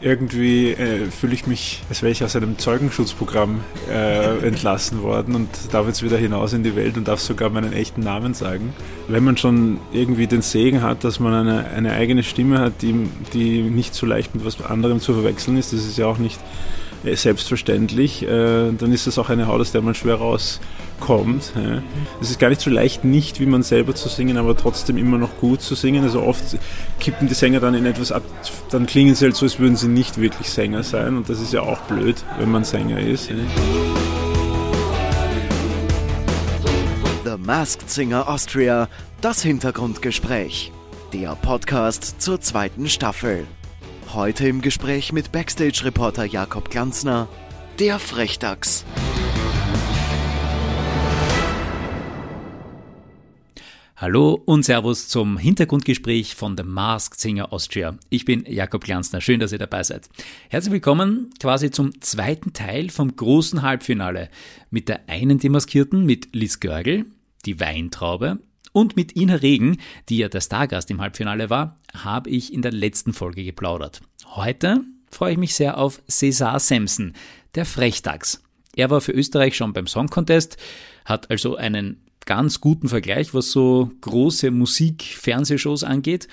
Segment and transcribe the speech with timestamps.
[0.00, 5.48] irgendwie äh, fühle ich mich, als wäre ich aus einem Zeugenschutzprogramm äh, entlassen worden und
[5.72, 8.74] darf jetzt wieder hinaus in die Welt und darf sogar meinen echten Namen sagen.
[9.08, 13.08] Wenn man schon irgendwie den Segen hat, dass man eine, eine eigene Stimme hat, die,
[13.32, 16.38] die nicht so leicht mit was anderem zu verwechseln ist, das ist ja auch nicht
[17.04, 21.52] selbstverständlich, äh, dann ist das auch eine Haut, aus der man schwer rauskommt.
[22.20, 25.18] Es ist gar nicht so leicht, nicht wie man selber zu singen, aber trotzdem immer
[25.18, 26.04] noch gut zu singen.
[26.04, 26.42] Also oft
[27.00, 28.22] kippen die Sänger dann in etwas ab,
[28.70, 31.52] dann klingen sie halt so, als würden sie nicht wirklich Sänger sein und das ist
[31.52, 33.30] ja auch blöd, wenn man Sänger ist.
[37.24, 38.88] The Masked Singer Austria,
[39.20, 40.72] das Hintergrundgespräch.
[41.12, 43.46] Der Podcast zur zweiten Staffel.
[44.18, 47.28] Heute im Gespräch mit Backstage-Reporter Jakob Glanzner,
[47.78, 48.84] der Frechdachs.
[53.96, 57.96] Hallo und Servus zum Hintergrundgespräch von The Masked Singer Austria.
[58.08, 59.20] Ich bin Jakob Glanzner.
[59.20, 60.08] Schön, dass ihr dabei seid.
[60.48, 64.30] Herzlich willkommen quasi zum zweiten Teil vom großen Halbfinale
[64.68, 67.06] mit der einen Demaskierten, mit Liz Görgel,
[67.46, 68.40] die Weintraube
[68.72, 72.72] und mit Ina Regen, die ja der Stargast im Halbfinale war, habe ich in der
[72.72, 74.02] letzten Folge geplaudert.
[74.36, 77.14] Heute freue ich mich sehr auf Cesar Sampson,
[77.54, 78.42] der Frechdachs.
[78.76, 80.56] Er war für Österreich schon beim Song Contest,
[81.04, 86.28] hat also einen ganz guten Vergleich, was so große Musik-Fernsehshows angeht.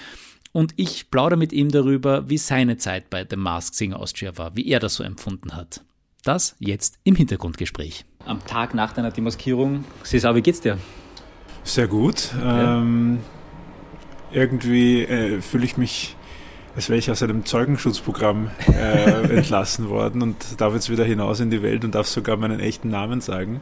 [0.52, 4.56] Und ich plaudere mit ihm darüber, wie seine Zeit bei The Masked Singer Austria war,
[4.56, 5.82] wie er das so empfunden hat.
[6.24, 8.06] Das jetzt im Hintergrundgespräch.
[8.26, 10.78] Am Tag nach deiner Demaskierung, Cesar, wie geht's dir?
[11.64, 12.32] Sehr gut.
[12.40, 12.82] Ja.
[12.82, 13.20] Ähm,
[14.32, 16.16] irgendwie äh, fühle ich mich,
[16.76, 21.50] als wäre ich aus einem Zeugenschutzprogramm äh, entlassen worden und darf jetzt wieder hinaus in
[21.50, 23.62] die Welt und darf sogar meinen echten Namen sagen.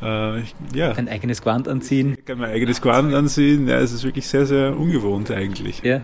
[0.00, 0.42] Äh,
[0.74, 0.92] ja.
[0.92, 2.14] Ein eigenes Quant anziehen.
[2.18, 3.66] Ich kann mein eigenes Quant anziehen.
[3.66, 5.82] Ja, es ist wirklich sehr, sehr ungewohnt eigentlich.
[5.82, 6.02] Ja,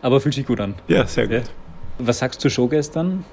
[0.00, 0.74] aber fühlt sich gut an.
[0.86, 1.36] Ja, sehr gut.
[1.36, 1.42] Ja.
[1.98, 3.24] Was sagst du zur Show gestern?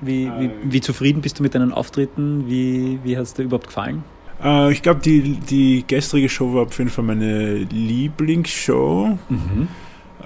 [0.00, 0.50] Wie, wie, äh.
[0.62, 2.48] wie, zufrieden bist du mit deinen Auftritten?
[2.48, 4.04] Wie, wie hat es dir überhaupt gefallen?
[4.42, 9.18] Äh, ich glaube, die, die gestrige Show war auf jeden Fall meine Lieblingsshow.
[9.28, 9.68] Mhm.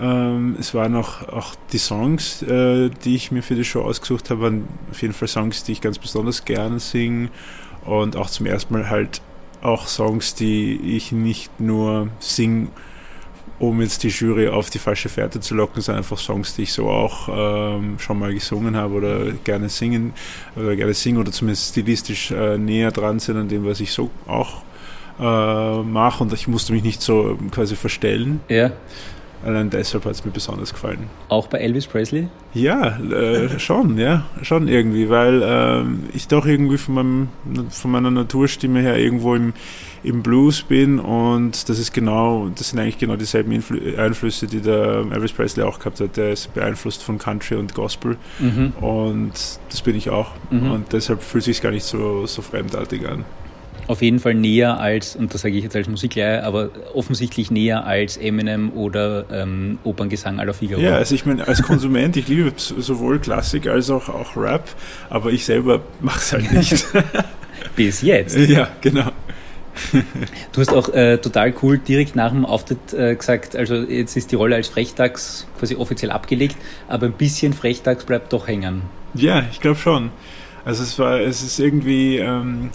[0.00, 4.31] Ähm, es waren auch, auch die Songs, äh, die ich mir für die Show ausgesucht
[4.31, 7.28] habe, waren auf jeden Fall Songs, die ich ganz besonders gerne singe
[7.84, 9.21] und auch zum ersten Mal halt
[9.62, 12.69] auch Songs, die ich nicht nur singe,
[13.59, 16.72] um jetzt die Jury auf die falsche Fährte zu locken, sondern einfach Songs, die ich
[16.72, 20.15] so auch ähm, schon mal gesungen habe oder gerne singen
[20.56, 24.09] oder gerne singen oder zumindest stilistisch äh, näher dran sind an dem, was ich so
[24.27, 24.62] auch
[25.19, 28.41] äh, mache und ich musste mich nicht so quasi verstellen.
[28.49, 28.72] Ja.
[29.45, 31.09] Allein deshalb hat es mir besonders gefallen.
[31.28, 32.28] Auch bei Elvis Presley?
[32.53, 37.28] Ja, äh, schon, ja, schon irgendwie, weil äh, ich doch irgendwie von, meinem,
[37.71, 39.55] von meiner Naturstimme her irgendwo im,
[40.03, 44.61] im Blues bin und das ist genau, das sind eigentlich genau dieselben Influ Einflüsse, die
[44.61, 46.17] der Elvis Presley auch gehabt hat.
[46.17, 48.72] Der ist beeinflusst von Country und Gospel mhm.
[48.81, 49.33] und
[49.71, 50.71] das bin ich auch mhm.
[50.71, 53.25] und deshalb fühlt es sich gar nicht so, so fremdartig an
[53.86, 57.86] auf jeden Fall näher als, und das sage ich jetzt als Musiklehrer, aber offensichtlich näher
[57.86, 60.80] als Eminem oder ähm, Operngesang aller Figaro.
[60.80, 64.68] Ja, also ich meine, als Konsument, ich liebe sowohl Klassik als auch, auch Rap,
[65.08, 66.86] aber ich selber mache es halt nicht.
[67.76, 68.36] Bis jetzt.
[68.36, 69.10] Ja, genau.
[70.52, 74.30] Du hast auch äh, total cool direkt nach dem Auftritt äh, gesagt, also jetzt ist
[74.30, 76.56] die Rolle als Frechtags quasi offiziell abgelegt,
[76.88, 78.82] aber ein bisschen Frechtags bleibt doch hängen.
[79.14, 80.10] Ja, ich glaube schon.
[80.64, 82.70] Also es war, es ist irgendwie, ähm,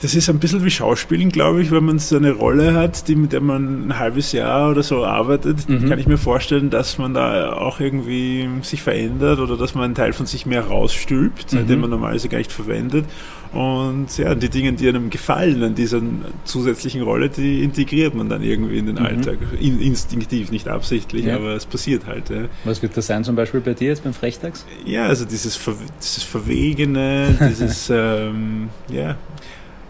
[0.00, 3.16] das ist ein bisschen wie Schauspielen, glaube ich, wenn man so eine Rolle hat, die,
[3.16, 5.88] mit der man ein halbes Jahr oder so arbeitet, mhm.
[5.88, 9.94] kann ich mir vorstellen, dass man da auch irgendwie sich verändert oder dass man einen
[9.94, 11.66] Teil von sich mehr rausstülpt, mhm.
[11.66, 13.06] den man normalerweise gar nicht verwendet.
[13.52, 16.02] Und ja, die Dinge, die einem gefallen an dieser
[16.44, 19.06] zusätzlichen Rolle, die integriert man dann irgendwie in den mhm.
[19.06, 19.38] Alltag.
[19.58, 21.36] In, instinktiv, nicht absichtlich, ja.
[21.36, 22.28] aber es passiert halt.
[22.28, 22.44] Ja.
[22.64, 24.66] Was wird das sein zum Beispiel bei dir jetzt beim Frechtags?
[24.84, 29.16] Ja, also dieses, Ver dieses Verwegene, dieses, ähm, ja,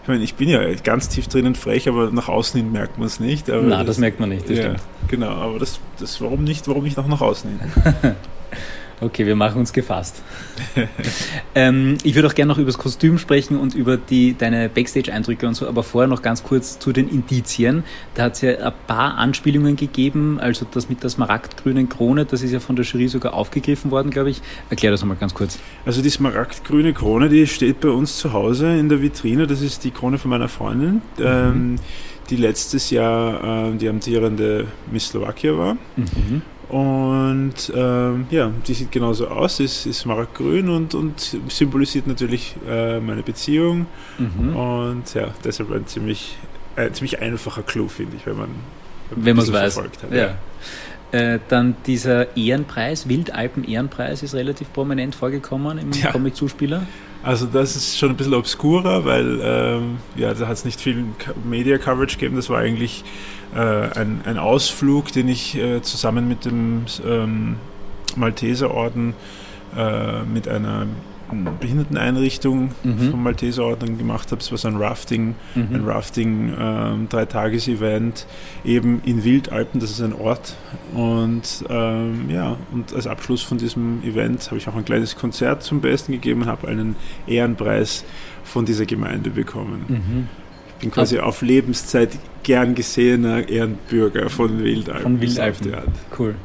[0.09, 3.19] meine, ich bin ja ganz tief drinnen frech, aber nach außen hin merkt man es
[3.19, 3.47] nicht.
[3.47, 4.81] Nein, das, das, merkt man nicht, das ja, stimmt.
[5.07, 8.15] Genau, aber das, das, warum nicht, warum nicht auch nach außen hin?
[9.01, 10.21] Okay, wir machen uns gefasst.
[11.55, 15.47] ähm, ich würde auch gerne noch über das Kostüm sprechen und über die, deine Backstage-Eindrücke
[15.47, 17.83] und so, aber vorher noch ganz kurz zu den Indizien.
[18.15, 22.41] Da hat es ja ein paar Anspielungen gegeben, also das mit der smaragdgrünen Krone, das
[22.41, 24.41] ist ja von der Jury sogar aufgegriffen worden, glaube ich.
[24.69, 25.59] Erklär das nochmal ganz kurz.
[25.85, 29.85] Also die smaragdgrüne Krone, die steht bei uns zu Hause in der Vitrine, das ist
[29.85, 31.01] die Krone von meiner Freundin.
[31.17, 31.23] Mhm.
[31.23, 31.75] Ähm,
[32.29, 35.73] die letztes Jahr äh, die amtierende Miss Slowakia war.
[35.95, 36.41] Mhm.
[36.69, 42.99] Und ähm, ja, die sieht genauso aus, ist, ist smaragdgrün und, und symbolisiert natürlich äh,
[42.99, 43.87] meine Beziehung.
[44.19, 44.55] Mhm.
[44.55, 46.37] Und ja, deshalb ein ziemlich,
[46.75, 48.49] ein ziemlich einfacher Clou, finde ich, wenn man
[49.15, 49.77] wenn man es weiß.
[49.77, 50.37] Hat, ja.
[51.11, 56.11] Äh, dann dieser Ehrenpreis, Wildalpen-Ehrenpreis, ist relativ prominent vorgekommen im ja.
[56.11, 56.83] Comic-Zuspieler.
[57.21, 61.03] Also das ist schon ein bisschen obskurer, weil ähm, ja, da hat es nicht viel
[61.43, 62.37] Media-Coverage gegeben.
[62.37, 63.03] Das war eigentlich
[63.53, 67.57] äh, ein, ein, Ausflug, den ich äh, zusammen mit dem ähm,
[68.15, 69.15] Malteserorden
[69.75, 70.87] äh, mit einer
[71.59, 73.11] Behinderteneinrichtung mhm.
[73.11, 74.41] vom Malteserorden gemacht habe.
[74.41, 75.67] Es war so ein Rafting, mhm.
[75.73, 78.25] ein Rafting ähm, Dreitages-Event
[78.63, 80.55] eben in Wildalpen, das ist ein Ort.
[80.93, 85.63] Und ähm, ja, und als Abschluss von diesem Event habe ich auch ein kleines Konzert
[85.63, 86.95] zum Besten gegeben und habe einen
[87.27, 88.05] Ehrenpreis
[88.43, 89.85] von dieser Gemeinde bekommen.
[89.87, 90.27] Mhm
[90.79, 95.03] bin quasi auf Lebenszeit gern gesehener Ehrenbürger von Wildalpen.
[95.03, 95.73] Von Wildalpen.
[96.17, 96.35] Cool.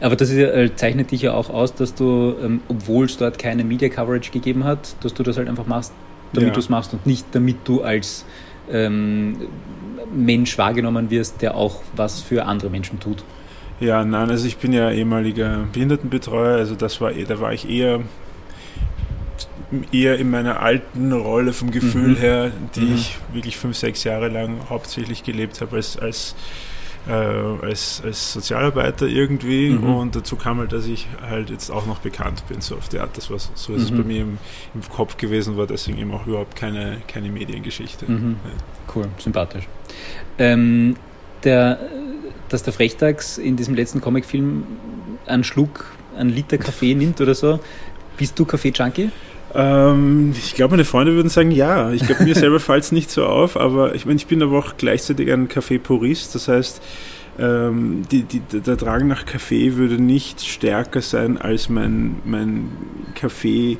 [0.00, 3.38] Aber das ist, äh, zeichnet dich ja auch aus, dass du, ähm, obwohl es dort
[3.38, 5.92] keine Media Coverage gegeben hat, dass du das halt einfach machst,
[6.32, 6.54] damit ja.
[6.54, 8.24] du es machst und nicht damit du als
[8.70, 9.36] ähm,
[10.14, 13.24] Mensch wahrgenommen wirst, der auch was für andere Menschen tut.
[13.80, 18.00] Ja, nein, also ich bin ja ehemaliger Behindertenbetreuer, also das war, da war ich eher
[19.92, 22.16] eher in meiner alten Rolle vom Gefühl mhm.
[22.16, 22.94] her, die mhm.
[22.94, 26.34] ich wirklich fünf, sechs Jahre lang hauptsächlich gelebt habe als, als,
[27.08, 29.70] äh, als, als Sozialarbeiter irgendwie.
[29.70, 29.94] Mhm.
[29.94, 33.02] Und dazu kam halt, dass ich halt jetzt auch noch bekannt bin, so auf der
[33.02, 33.16] Art.
[33.16, 34.06] Das war, so ist es bei mhm.
[34.06, 34.38] mir im,
[34.74, 38.10] im, Kopf gewesen, war deswegen eben auch überhaupt keine, keine Mediengeschichte.
[38.10, 38.36] Mhm.
[38.44, 38.50] Ja.
[38.94, 39.68] Cool, sympathisch.
[40.38, 40.96] Ähm,
[41.44, 41.78] der,
[42.48, 44.64] dass der Frechtags in diesem letzten Comicfilm
[45.26, 45.86] einen Schluck,
[46.16, 47.60] einen Liter Kaffee nimmt oder so.
[48.16, 49.10] Bist du Kaffee-Junkie?
[49.54, 51.92] Ähm, ich glaube, meine Freunde würden sagen, ja.
[51.92, 54.58] Ich glaube, mir selber fällt es nicht so auf, aber ich meine, ich bin aber
[54.58, 56.34] auch gleichzeitig ein Kaffee-Purist.
[56.34, 56.82] Das heißt,
[57.38, 62.70] ähm, die, die, der Drang nach Kaffee würde nicht stärker sein als mein, mein
[63.14, 63.78] Kaffee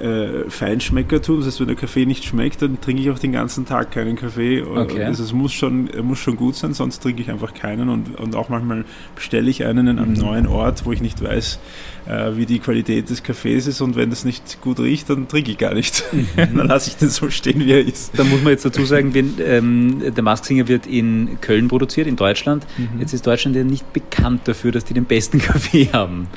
[0.00, 1.38] äh, Feinschmeckertum.
[1.38, 4.16] Das heißt, wenn der Kaffee nicht schmeckt, dann trinke ich auch den ganzen Tag keinen
[4.16, 4.62] Kaffee.
[4.62, 5.04] Okay.
[5.04, 7.88] Also es muss schon, muss schon gut sein, sonst trinke ich einfach keinen.
[7.88, 8.84] Und, und auch manchmal
[9.14, 10.20] bestelle ich einen an einem mhm.
[10.20, 11.58] neuen Ort, wo ich nicht weiß,
[12.06, 13.80] äh, wie die Qualität des Kaffees ist.
[13.80, 16.04] Und wenn das nicht gut riecht, dann trinke ich gar nicht.
[16.12, 16.26] Mhm.
[16.36, 18.18] dann lasse ich den so stehen, wie er ist.
[18.18, 22.16] Da muss man jetzt dazu sagen, wenn, ähm, der Masksinger wird in Köln produziert, in
[22.16, 22.66] Deutschland.
[22.76, 23.00] Mhm.
[23.00, 26.28] Jetzt ist Deutschland ja nicht bekannt dafür, dass die den besten Kaffee haben.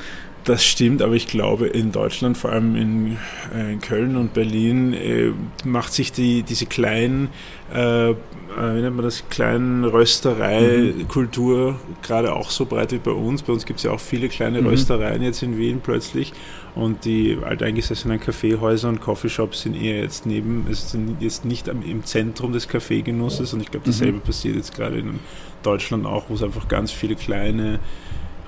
[0.44, 3.18] Das stimmt, aber ich glaube, in Deutschland, vor allem in,
[3.54, 5.32] äh, in Köln und Berlin, äh,
[5.64, 7.28] macht sich die, diese kleinen,
[7.74, 8.14] äh, äh
[8.56, 11.76] wie nennt man das, kleinen Rösterei-Kultur mhm.
[12.02, 13.42] gerade auch so breit wie bei uns.
[13.42, 14.68] Bei uns gibt es ja auch viele kleine mhm.
[14.68, 16.32] Röstereien jetzt in Wien plötzlich
[16.74, 21.82] und die alteingesessenen Kaffeehäuser und Coffeeshops sind eher jetzt neben, es sind jetzt nicht am,
[21.82, 24.22] im Zentrum des Kaffeegenusses und ich glaube, dasselbe mhm.
[24.22, 25.18] passiert jetzt gerade in
[25.62, 27.80] Deutschland auch, wo es einfach ganz viele kleine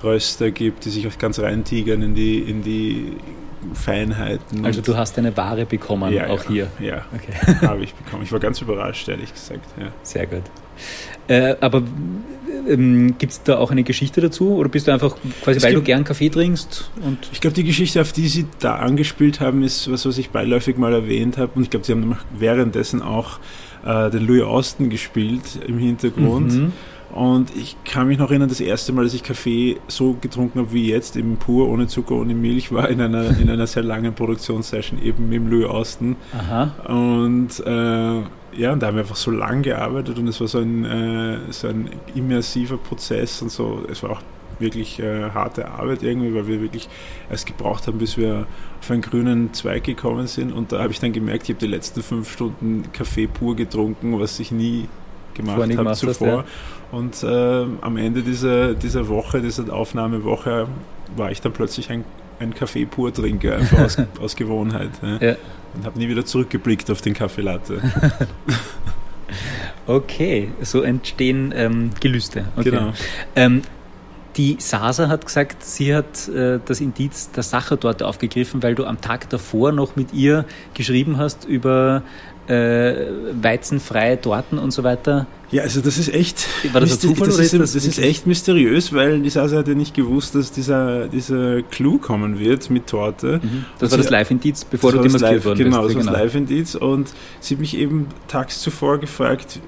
[0.03, 3.13] Röster gibt, die sich auch ganz reintigern in die, in die
[3.73, 4.65] Feinheiten.
[4.65, 6.67] Also du hast eine Ware bekommen, ja, auch ja, hier.
[6.79, 7.57] Ja, okay.
[7.67, 8.23] habe ich bekommen.
[8.23, 9.65] Ich war ganz überrascht, ehrlich gesagt.
[9.79, 9.87] Ja.
[10.03, 10.43] Sehr gut.
[11.27, 11.83] Äh, aber
[12.67, 14.55] ähm, gibt es da auch eine Geschichte dazu?
[14.55, 16.89] Oder bist du einfach quasi, es weil gibt, du gern Kaffee trinkst?
[17.03, 20.29] Und ich glaube, die Geschichte, auf die Sie da angespielt haben, ist was, was ich
[20.29, 21.53] beiläufig mal erwähnt habe.
[21.55, 23.39] Und ich glaube, Sie haben währenddessen auch
[23.85, 26.53] äh, den Louis Austin gespielt im Hintergrund.
[26.53, 26.73] Mhm.
[27.13, 30.73] Und ich kann mich noch erinnern, das erste Mal, dass ich Kaffee so getrunken habe
[30.73, 34.15] wie jetzt, eben pur, ohne Zucker, ohne Milch, war in einer, in einer sehr langen
[34.15, 36.15] Produktionssession eben mit dem Louis Austin.
[36.35, 36.71] Aha.
[36.91, 40.59] Und äh, ja, und da haben wir einfach so lang gearbeitet und es war so
[40.59, 43.83] ein, äh, so ein immersiver Prozess und so.
[43.91, 44.21] Es war auch
[44.57, 46.89] wirklich äh, harte Arbeit irgendwie, weil wir wirklich
[47.29, 48.47] erst gebraucht haben, bis wir
[48.79, 50.51] auf einen grünen Zweig gekommen sind.
[50.51, 54.19] Und da habe ich dann gemerkt, ich habe die letzten fünf Stunden Kaffee pur getrunken,
[54.19, 54.87] was ich nie
[55.33, 56.09] gemacht habe zuvor.
[56.09, 56.45] Hast, ja.
[56.93, 60.67] Und äh, am Ende dieser, dieser Woche, dieser Aufnahmewoche,
[61.15, 62.05] war ich dann plötzlich ein,
[62.39, 64.91] ein Kaffee-Pur-Trinker, einfach aus, aus Gewohnheit.
[65.01, 65.17] Ja.
[65.29, 65.35] Ja.
[65.73, 67.81] Und habe nie wieder zurückgeblickt auf den Kaffeelatte.
[69.87, 72.45] okay, so entstehen ähm, Gelüste.
[72.57, 72.69] Okay.
[72.69, 72.93] Genau.
[73.35, 73.63] Ähm,
[74.37, 78.85] die Sasa hat gesagt, sie hat äh, das Indiz der Sache dort aufgegriffen, weil du
[78.85, 80.45] am Tag davor noch mit ihr
[80.75, 82.03] geschrieben hast über
[82.47, 85.27] weizenfreie Torten und so weiter.
[85.51, 86.47] Ja, also das ist echt.
[86.73, 89.75] War das Zufall das, ist, das, das ist echt mysteriös, weil die Sasa hat ja
[89.75, 93.39] nicht gewusst, dass dieser, dieser Clou kommen wird mit Torte.
[93.43, 93.65] Mhm.
[93.77, 95.93] Das war das Live-Indiz, bevor du demonstriert worden genau, bist.
[95.93, 99.59] Genau, das war das Live-Indiz und sie hat mich eben tags zuvor gefragt,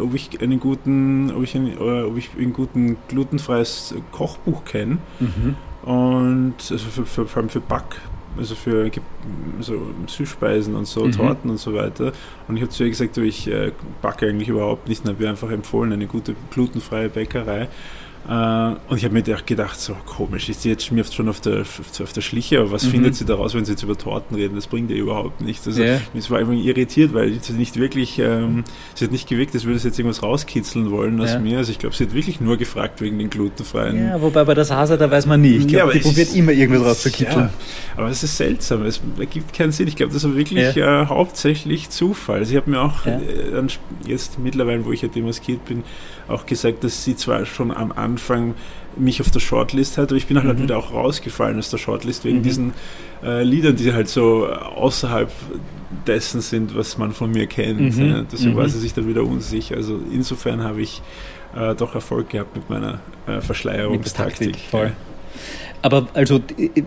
[0.00, 4.98] ob ich einen guten, ob ich, ein, ob ich ein guten glutenfreies Kochbuch kenne.
[5.20, 5.54] Mhm.
[5.88, 8.00] Und also für, für, vor allem für Back,
[8.36, 8.90] also für
[9.60, 9.74] so
[10.06, 11.12] Süßspeisen und so, mhm.
[11.12, 12.12] Torten und so weiter.
[12.48, 13.72] Und ich habe zu ihr gesagt, ich äh,
[14.02, 17.68] backe eigentlich überhaupt nicht, und habe ihr einfach empfohlen, eine gute glutenfreie Bäckerei.
[18.28, 21.60] Äh, und ich habe mir gedacht, so komisch, ist sie jetzt schmirft schon auf der,
[21.60, 22.90] auf der Schliche, aber was mhm.
[22.90, 24.54] findet sie daraus, wenn sie jetzt über Torten reden?
[24.54, 25.66] Das bringt ihr überhaupt nichts.
[25.66, 26.00] Also yeah.
[26.14, 28.64] ich war irgendwie irritiert, weil sie nicht wirklich, ähm,
[28.94, 31.38] sie hat nicht gewirkt, als würde sie jetzt irgendwas rauskitzeln wollen aus ja.
[31.38, 31.58] mir.
[31.58, 34.08] Also ich glaube, sie hat wirklich nur gefragt wegen den glutenfreien.
[34.08, 35.56] Ja, wobei bei der Sasa, da weiß man nie.
[35.56, 37.46] Ich glaube, ja, die probiert immer irgendwas rauszukitzeln.
[37.46, 37.50] Ja,
[37.96, 39.86] aber es ist seltsam, es ergibt keinen Sinn.
[39.86, 41.02] Ich glaube, das war wirklich ja.
[41.02, 42.38] äh, hauptsächlich Zufall.
[42.38, 43.20] Also ich habe mir auch äh,
[44.06, 45.84] jetzt mittlerweile, wo ich ja demaskiert bin,
[46.28, 48.54] auch gesagt, dass sie zwar schon am Anfang
[48.96, 50.62] mich auf der Shortlist hat, aber ich bin halt, mhm.
[50.62, 52.42] wieder auch rausgefallen aus der Shortlist wegen mhm.
[52.42, 52.72] diesen
[53.22, 55.30] äh, Liedern, die halt so außerhalb
[56.06, 57.96] dessen sind, was man von mir kennt.
[57.96, 58.10] Mhm.
[58.10, 58.22] Ja.
[58.30, 58.56] Deswegen mhm.
[58.56, 59.76] war sie sich dann wieder unsicher.
[59.76, 61.02] Also insofern habe ich
[61.56, 64.56] äh, doch Erfolg gehabt mit meiner äh, Verschleierungstaktik.
[64.70, 64.92] Voll.
[65.82, 66.40] Aber also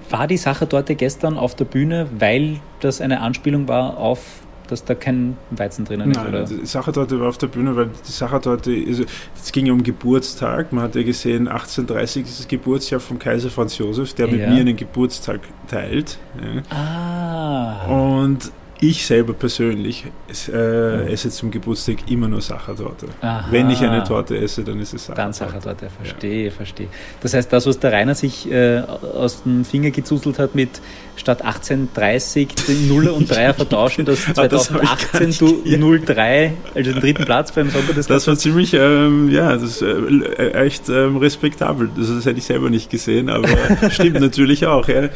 [0.10, 4.84] war die Sache dort gestern auf der Bühne, weil das eine Anspielung war auf dass
[4.84, 6.20] da kein Weizen drinnen ist?
[6.20, 6.44] Oder?
[6.44, 9.04] Die Sachertorte war auf der Bühne, weil die Sachertorte, also
[9.36, 10.74] es ging ja um Geburtstag.
[10.74, 14.62] Man hat ja gesehen, 1830 ist das Geburtsjahr von Kaiser Franz Josef, der mit mir
[14.62, 16.18] einen Geburtstag teilt.
[16.42, 16.76] Ja.
[16.76, 17.88] Ah.
[17.88, 20.06] Und ich selber persönlich
[20.50, 23.08] äh, esse zum Geburtstag immer nur Sachertorte.
[23.22, 23.48] Aha.
[23.50, 25.22] Wenn ich eine Torte esse, dann ist es Sachertorte.
[25.22, 26.52] Dann Sachertorte, verstehe, ja.
[26.52, 26.88] verstehe.
[27.22, 30.82] Das heißt, das, was der Rainer sich äh, aus dem Finger gezuselt hat mit
[31.16, 37.26] statt 1830 den Nuller und Dreier vertauschen, dass 2018 ah, du 03, also den dritten
[37.26, 41.90] Platz beim Soccer des Das war ziemlich, ähm, ja, das ist äh, echt ähm, respektabel.
[41.98, 43.50] Das, das hätte ich selber nicht gesehen, aber
[43.90, 45.10] stimmt natürlich auch, ja.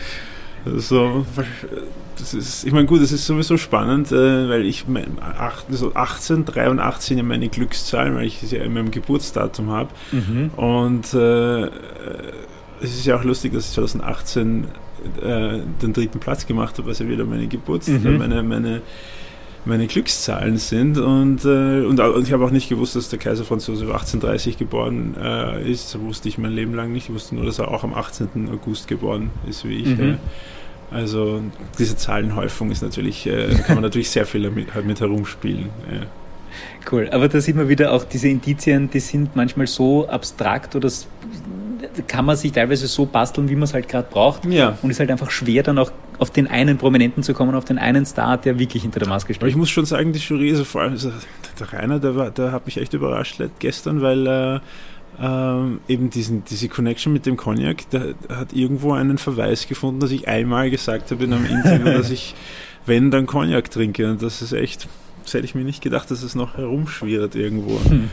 [0.65, 1.25] So,
[2.17, 5.93] das ist, ich meine, gut, das ist sowieso spannend, äh, weil ich mein, acht, so
[5.93, 9.89] 18, 83 ja meine Glückszahl, weil ich sie ja in meinem Geburtsdatum habe.
[10.11, 10.51] Mhm.
[10.55, 11.65] Und äh,
[12.81, 14.65] es ist ja auch lustig, dass ich 2018
[15.21, 18.17] äh, den dritten Platz gemacht habe, was ja wieder meine Geburts-, mhm.
[18.17, 18.81] meine, meine,
[19.65, 20.97] meine Glückszahlen sind.
[20.97, 24.57] Und, äh, und, und, ich habe auch nicht gewusst, dass der Kaiser Franz Josef 1830
[24.57, 25.93] geboren äh, ist.
[25.93, 27.09] Das wusste ich mein Leben lang nicht.
[27.09, 28.49] Ich wusste nur, dass er auch am 18.
[28.51, 29.97] August geboren ist, wie ich.
[29.97, 30.17] Mhm.
[30.89, 31.41] Also
[31.79, 35.69] diese Zahlenhäufung ist natürlich, äh, kann man natürlich sehr viel damit, halt mit herumspielen.
[35.89, 36.01] Ja.
[36.91, 40.89] Cool, aber da sieht man wieder auch diese Indizien, die sind manchmal so abstrakt oder
[42.07, 44.45] kann man sich teilweise so basteln, wie man es halt gerade braucht.
[44.45, 44.77] Ja.
[44.81, 47.79] Und ist halt einfach schwer, dann auch auf den einen Prominenten zu kommen, auf den
[47.79, 49.41] einen Star, der wirklich hinter der Maske steht.
[49.41, 51.11] Aber ich muss schon sagen, die Jury, also vor allem also
[51.59, 54.59] der Rainer, der, war, der hat mich echt überrascht gestern, weil äh,
[55.19, 60.11] ähm, eben diesen, diese Connection mit dem Cognac, der hat irgendwo einen Verweis gefunden, dass
[60.11, 62.35] ich einmal gesagt habe in einem Interview, dass ich,
[62.85, 64.07] wenn, dann Cognac trinke.
[64.11, 64.87] Und das ist echt,
[65.23, 67.79] das hätte ich mir nicht gedacht, dass es noch herumschwirrt irgendwo.
[67.89, 68.11] Hm.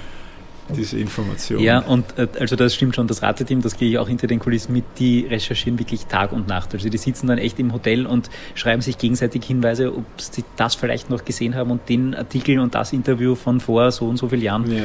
[0.74, 1.60] Diese Information.
[1.60, 4.38] Ja, und äh, also das stimmt schon, das Rateteam, das gehe ich auch hinter den
[4.38, 6.74] Kulissen mit, die recherchieren wirklich Tag und Nacht.
[6.74, 10.74] Also die sitzen dann echt im Hotel und schreiben sich gegenseitig Hinweise, ob sie das
[10.74, 14.28] vielleicht noch gesehen haben und den Artikel und das Interview von vor so und so
[14.28, 14.70] vielen Jahren.
[14.70, 14.84] Ja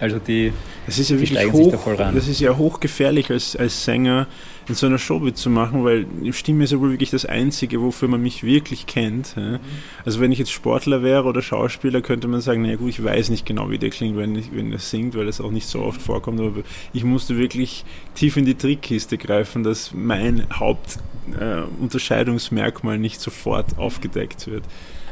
[0.00, 0.52] also die,
[0.86, 2.14] das ist ja wirklich hoch, da voll ran.
[2.14, 4.26] Das ist ja hochgefährlich als, als Sänger
[4.68, 7.80] in so einer Show zu machen, weil die Stimme ist ja wohl wirklich das Einzige,
[7.80, 9.34] wofür man mich wirklich kennt.
[9.36, 9.60] Ja.
[10.04, 13.30] Also wenn ich jetzt Sportler wäre oder Schauspieler, könnte man sagen, naja gut, ich weiß
[13.30, 15.80] nicht genau, wie der klingt, wenn, ich, wenn er singt, weil das auch nicht so
[15.80, 16.62] oft vorkommt, aber
[16.92, 24.46] ich musste wirklich tief in die Trickkiste greifen, dass mein Hauptunterscheidungsmerkmal äh, nicht sofort aufgedeckt
[24.46, 24.64] wird.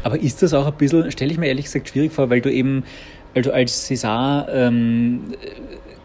[0.03, 2.53] Aber ist das auch ein bisschen, stelle ich mir ehrlich gesagt schwierig vor, weil du
[2.53, 2.85] eben
[3.37, 5.35] also als César ähm,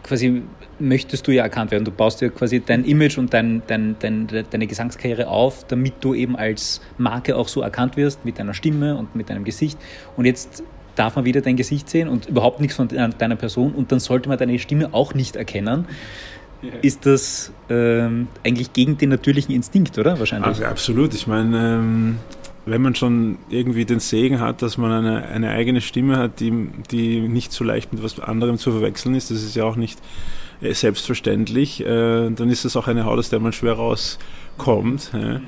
[0.02, 0.42] quasi
[0.78, 1.84] möchtest du ja erkannt werden.
[1.84, 6.14] Du baust ja quasi dein Image und dein, dein, dein, deine Gesangskarriere auf, damit du
[6.14, 9.78] eben als Marke auch so erkannt wirst mit deiner Stimme und mit deinem Gesicht.
[10.16, 10.62] Und jetzt
[10.94, 14.28] darf man wieder dein Gesicht sehen und überhaupt nichts von deiner Person und dann sollte
[14.28, 15.86] man deine Stimme auch nicht erkennen.
[16.82, 20.18] Ist das ähm, eigentlich gegen den natürlichen Instinkt, oder?
[20.18, 20.48] Wahrscheinlich.
[20.48, 21.12] Also absolut.
[21.12, 22.18] Ich meine, ähm,
[22.64, 26.68] wenn man schon irgendwie den Segen hat, dass man eine, eine eigene Stimme hat, die,
[26.90, 30.00] die nicht so leicht mit was anderem zu verwechseln ist, das ist ja auch nicht
[30.60, 35.10] äh, selbstverständlich, äh, dann ist das auch eine Haut, aus der man schwer rauskommt.
[35.12, 35.40] Ja.
[35.40, 35.42] Mhm.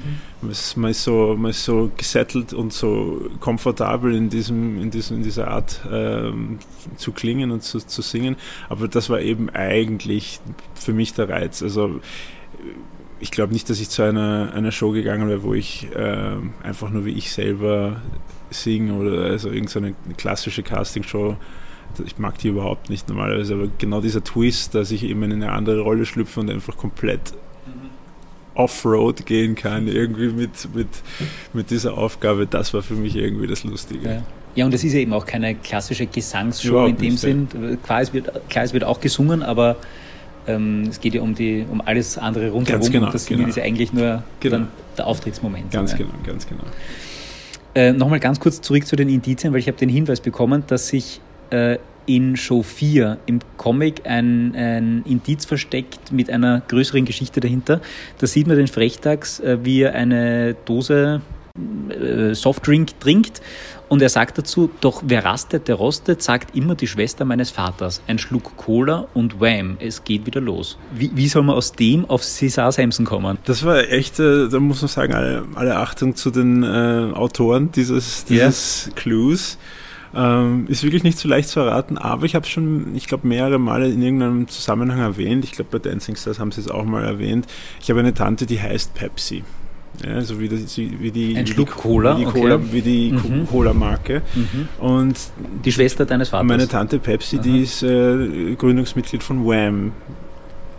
[0.75, 5.23] Man, ist so, man ist so gesettelt und so komfortabel in, diesem, in, diesem, in
[5.23, 6.59] dieser Art ähm,
[6.97, 8.35] zu klingen und zu, zu singen.
[8.69, 10.41] Aber das war eben eigentlich
[10.75, 11.63] für mich der Reiz.
[11.63, 12.01] Also
[13.21, 16.91] ich glaube nicht, dass ich zu einer, einer Show gegangen wäre, wo ich äh, einfach
[16.91, 18.01] nur wie ich selber
[18.51, 21.37] singe oder also irgendeine klassische Castingshow.
[22.05, 25.53] Ich mag die überhaupt nicht normalerweise, aber genau dieser Twist, dass ich eben in eine
[25.53, 27.35] andere Rolle schlüpfe und einfach komplett.
[28.57, 30.87] Offroad gehen kann, irgendwie mit, mit,
[31.53, 34.09] mit dieser Aufgabe, das war für mich irgendwie das Lustige.
[34.09, 34.23] Ja.
[34.55, 37.49] Ja, und es ist ja eben auch keine klassische Gesangsshow Überhaupt in dem nicht, Sinn.
[37.83, 39.77] Klar es, wird, klar, es wird auch gesungen, aber
[40.47, 42.81] ähm, es geht ja um, die, um alles andere rundherum.
[42.81, 43.49] Ganz genau, das genau.
[43.49, 44.67] ist ja eigentlich nur genau.
[44.97, 45.71] der Auftrittsmoment.
[45.71, 45.99] Ganz ja.
[45.99, 46.63] genau, ganz genau.
[47.75, 50.89] Äh, Nochmal ganz kurz zurück zu den Indizien, weil ich habe den Hinweis bekommen, dass
[50.89, 51.21] sich
[51.51, 57.81] äh, in Show 4 im Comic ein, ein Indiz versteckt mit einer größeren Geschichte dahinter.
[58.19, 61.23] Da sieht man den Frechtags, äh, wie er eine Dose
[61.89, 63.41] äh, Softdrink trinkt
[63.95, 68.03] und er sagt dazu, doch wer rastet, der rostet, sagt immer die Schwester meines Vaters.
[68.09, 70.79] Ein Schluck Cola und wham, es geht wieder los.
[70.93, 73.39] Wie, wie soll man aus dem auf Cesar Sampson kommen?
[73.45, 77.71] Das war echt, äh, da muss man sagen, alle, alle Achtung zu den äh, Autoren
[77.71, 78.97] dieses, dieses yeah.
[78.97, 79.59] Clues.
[80.13, 83.61] Ähm, ist wirklich nicht so leicht zu erraten, aber ich habe schon, ich glaube, mehrere
[83.61, 85.45] Male in irgendeinem Zusammenhang erwähnt.
[85.45, 87.47] Ich glaube, bei Dancing Stars haben sie es auch mal erwähnt.
[87.81, 89.45] Ich habe eine Tante, die heißt Pepsi.
[90.07, 92.41] Ja, so wie, das, wie die, Ein wie Schluck die, Cola, wie die, okay.
[92.41, 93.47] Cola, wie die Mhm.
[93.47, 94.23] Cola-Marke.
[94.35, 94.69] Mhm.
[94.85, 95.17] Und
[95.65, 96.47] Die Schwester deines Vaters.
[96.47, 97.43] meine Tante Pepsi, Aha.
[97.43, 99.93] die ist äh, Gründungsmitglied von Wham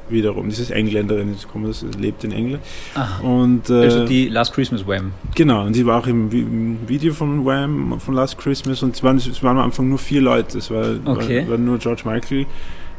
[0.09, 0.49] wiederum.
[0.49, 2.61] Das ist Engländerin, kommt aus- lebt in England.
[2.93, 3.21] Aha.
[3.23, 5.13] Und, äh, Also die Last Christmas Wham.
[5.33, 9.01] Genau, und sie war auch im, im Video von Wham von Last Christmas und es
[9.01, 10.57] waren, es waren am Anfang nur vier Leute.
[10.59, 11.43] Es war, Okay.
[11.43, 12.45] war, war nur George Michael,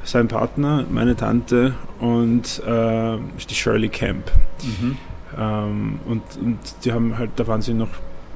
[0.03, 3.17] sein Partner, meine Tante und äh,
[3.49, 4.25] die Shirley Camp.
[4.65, 4.97] Mhm.
[5.39, 7.89] Ähm, und, und die haben halt, da waren sie noch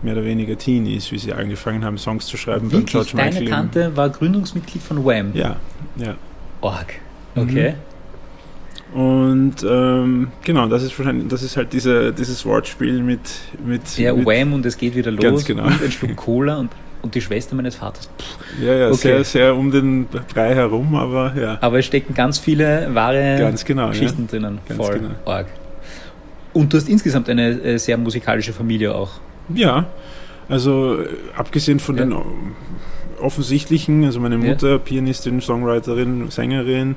[0.03, 3.49] mehr oder weniger Teenies, wie sie angefangen haben, Songs zu schreiben Wirklich, George deine Michael.
[3.49, 5.31] Tante war Gründungsmitglied von Wham.
[5.35, 5.57] Ja,
[5.97, 6.15] ja.
[6.61, 6.95] Org.
[7.37, 7.75] Okay.
[8.93, 13.21] Und ähm, genau, das ist wahrscheinlich, das ist halt diese, dieses Wortspiel mit,
[13.65, 15.23] mit, Ja, mit Wham und es geht wieder los.
[15.23, 15.65] Ganz genau.
[15.65, 16.71] Und ein Schluck Cola und,
[17.03, 18.11] und die Schwester meines Vaters.
[18.19, 18.61] Pff.
[18.63, 18.97] ja, ja, Okay.
[18.97, 23.65] sehr, sehr um den Brei herum, aber ja, Aber es stecken ganz viele wahre ganz
[23.65, 23.85] genau.
[23.85, 23.91] Ja.
[23.91, 24.59] Geschichten drinnen.
[24.67, 24.99] Ganz Voll.
[24.99, 25.11] genau.
[25.25, 25.47] Org.
[26.53, 29.13] Und du hast insgesamt eine äh, sehr musikalische Familie auch.
[29.55, 29.87] Ja,
[30.49, 32.05] also äh, abgesehen von Ja.
[32.05, 32.15] den
[33.21, 34.51] offensichtlichen, also meine Ja.
[34.51, 36.97] Mutter, Pianistin, Songwriterin, Sängerin,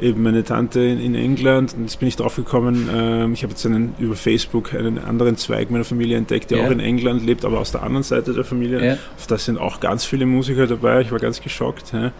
[0.00, 1.74] eben meine Tante in, England.
[1.74, 5.36] Und jetzt bin ich drauf gekommen, ähm, ich habe jetzt einen, über Facebook einen anderen
[5.36, 6.66] Zweig meiner Familie entdeckt, der Ja.
[6.66, 8.84] auch in England lebt, aber aus der anderen Seite der Familie.
[8.84, 8.92] Ja.
[9.18, 11.02] Auf das sind auch ganz viele Musiker dabei.
[11.02, 11.92] Ich war ganz geschockt.
[11.92, 12.12] Ja.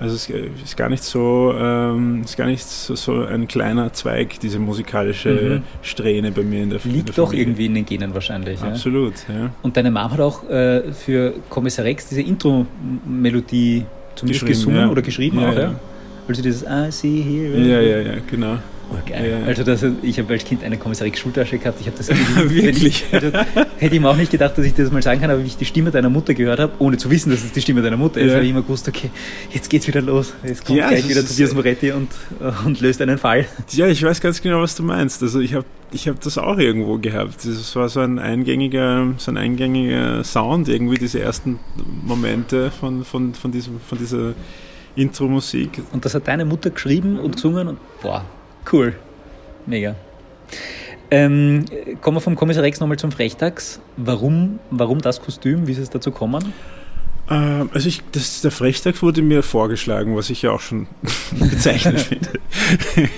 [0.00, 0.28] Also es
[0.64, 5.28] ist gar nicht so, ähm, ist gar nicht so, so ein kleiner Zweig, diese musikalische
[5.30, 5.62] Mhm.
[5.82, 8.58] Strähne bei mir in der, in der Liegt doch irgendwie in den Genen wahrscheinlich.
[8.60, 8.68] Ja?
[8.68, 9.50] Absolut, ja.
[9.62, 14.88] Und deine Mom hat auch äh, für Kommissar Rex diese Intro-Melodie zumindest gesungen ja.
[14.88, 15.60] oder geschrieben Ja, auch, ja?
[15.60, 15.74] ja.
[16.26, 17.58] Also dieses I see here.
[17.58, 18.56] Ja, ja, ja, genau.
[19.06, 19.38] Geil.
[19.40, 19.46] Ja.
[19.46, 21.80] Also das, ich habe als Kind eine Kommissar Rex Schultasche gehabt.
[21.80, 22.08] Ich habe das
[22.48, 23.04] Wirklich?
[23.10, 23.38] Wenn ich, also,
[23.78, 25.56] hätte ich mir auch nicht gedacht, dass ich das mal sagen kann, aber wie ich
[25.56, 28.20] die Stimme deiner Mutter gehört habe, ohne zu wissen, dass es die Stimme deiner Mutter
[28.20, 28.34] ist, Ja.
[28.34, 29.10] habe ich immer gewusst, okay,
[29.52, 30.34] jetzt geht's wieder los.
[30.44, 32.08] Jetzt kommt Ja, gleich wieder ist- Tobias Moretti und,
[32.66, 33.46] und löst einen Fall.
[33.72, 35.22] Ja, ich weiß ganz genau, was du meinst.
[35.22, 37.44] Also ich habe ich hab das auch irgendwo gehabt.
[37.44, 41.58] Das war so ein eingängiger, so ein eingängiger Sound, irgendwie diese ersten
[42.04, 44.34] Momente von, von, von, diesem, von dieser
[44.96, 45.82] Intro-Musik.
[45.92, 48.24] Und das hat deine Mutter geschrieben und gesungen und boah,
[48.72, 48.94] cool.
[49.66, 49.94] Mega.
[51.10, 51.64] Ähm,
[52.00, 53.80] kommen wir vom Kommissar Rex nochmal zum Frechtags.
[53.96, 55.66] Warum, warum das Kostüm?
[55.66, 56.52] Wie ist es dazu gekommen?
[57.30, 60.88] Ähm, also ich, das, der Frechtag wurde mir vorgeschlagen, was ich ja auch schon
[61.38, 62.30] bezeichnend finde.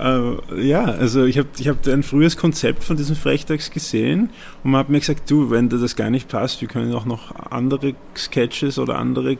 [0.00, 4.30] ähm, ja, also ich habe ich hab ein frühes Konzept von diesen Frechtags gesehen
[4.62, 7.04] und man hat mir gesagt, du, wenn dir das gar nicht passt, wir können auch
[7.04, 9.38] noch andere Sketches oder andere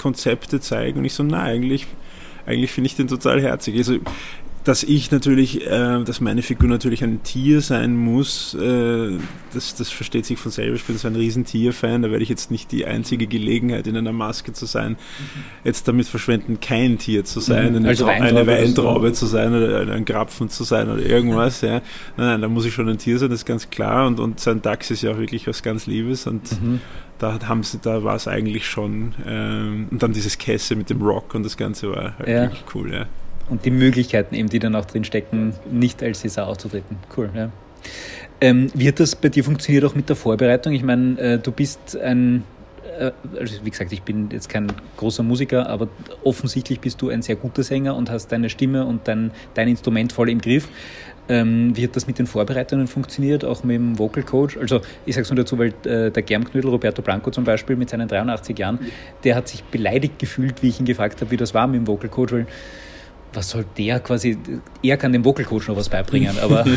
[0.00, 0.98] Konzepte zeigen.
[0.98, 1.86] Und ich so, na, eigentlich,
[2.46, 3.76] eigentlich finde ich den total herzig.
[3.76, 3.98] Also
[4.64, 9.16] dass ich natürlich, äh, dass meine Figur natürlich ein Tier sein muss, äh,
[9.54, 10.76] das, das versteht sich von selber.
[10.76, 13.96] Ich bin so ein riesen Tier-Fan, da werde ich jetzt nicht die einzige Gelegenheit, in
[13.96, 14.96] einer Maske zu sein,
[15.64, 17.76] jetzt damit verschwenden, kein Tier zu sein, Mhm.
[17.76, 18.84] eine, Also Trau- Weintraube eine so.
[18.84, 21.62] Weintraube zu sein oder ein Grapfen zu sein oder irgendwas.
[21.62, 21.74] Ja.
[21.78, 21.82] Nein,
[22.16, 24.06] nein, da muss ich schon ein Tier sein, das ist ganz klar.
[24.06, 26.80] Und, und sein Dachs ist ja auch wirklich was ganz Liebes und Mhm.
[27.18, 29.14] da haben sie, da war es eigentlich schon.
[29.26, 32.42] Ähm, und dann dieses Kesse mit dem Rock und das Ganze war halt Ja.
[32.42, 33.06] wirklich cool, ja.
[33.50, 36.96] Und die Möglichkeiten eben, die dann auch drin stecken, nicht als César aufzutreten.
[37.16, 37.50] Cool, ja.
[38.40, 40.72] Ähm, wie hat das bei dir funktioniert auch mit der Vorbereitung?
[40.72, 42.44] Ich meine, äh, du bist ein,
[42.98, 45.88] äh, also wie gesagt, ich bin jetzt kein großer Musiker, aber
[46.24, 50.12] offensichtlich bist du ein sehr guter Sänger und hast deine Stimme und dein, dein Instrument
[50.12, 50.68] voll im Griff.
[51.28, 54.56] Ähm, wie hat das mit den Vorbereitungen funktioniert, auch mit dem Vocal Coach?
[54.56, 57.90] Also ich sage es nur dazu, weil äh, der Germknödel, Roberto Blanco zum Beispiel, mit
[57.90, 58.80] seinen 83 Jahren,
[59.22, 61.86] der hat sich beleidigt gefühlt, wie ich ihn gefragt habe, wie das war mit dem
[61.86, 62.46] Vocal Coach, weil
[63.32, 64.36] was soll der quasi,
[64.82, 66.64] er kann dem Vocal Coach noch was beibringen, aber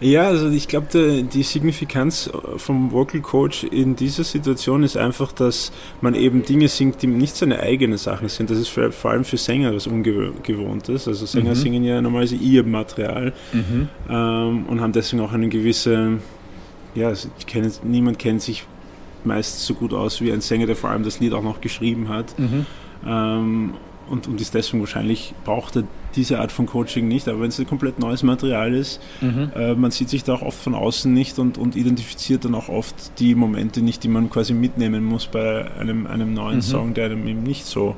[0.00, 5.72] Ja, also ich glaube, die Signifikanz vom Vocal Coach in dieser Situation ist einfach, dass
[6.00, 8.50] man eben Dinge singt, die nicht seine eigenen Sachen sind.
[8.50, 11.08] Das ist für, vor allem für Sänger was Ungewohntes.
[11.08, 11.54] Also Sänger Mhm.
[11.54, 13.88] singen ja normalerweise ihr Material mhm.
[14.10, 16.20] ähm, und haben deswegen auch einen gewissen,
[16.94, 18.64] ja, also ich kenne, niemand kennt sich
[19.24, 22.08] meist so gut aus wie ein Sänger, der vor allem das Lied auch noch geschrieben
[22.08, 22.38] hat.
[22.38, 22.66] Mhm.
[23.06, 23.74] Ähm,
[24.08, 27.58] und, und ist deswegen wahrscheinlich braucht er diese Art von Coaching nicht, aber wenn es
[27.58, 29.50] ein komplett neues Material ist, mhm.
[29.54, 32.68] äh, man sieht sich da auch oft von außen nicht und, und identifiziert dann auch
[32.68, 36.62] oft die Momente nicht, die man quasi mitnehmen muss bei einem, einem neuen mhm.
[36.62, 37.96] Song, der einem eben nicht so,